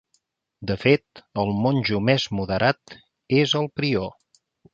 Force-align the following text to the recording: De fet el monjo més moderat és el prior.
De 0.69 0.77
fet 0.83 1.21
el 1.43 1.51
monjo 1.65 1.99
més 2.07 2.25
moderat 2.39 2.97
és 3.43 3.55
el 3.61 3.71
prior. 3.83 4.11